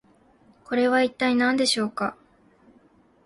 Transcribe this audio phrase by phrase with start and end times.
[0.65, 2.17] これは一体何でしょうか？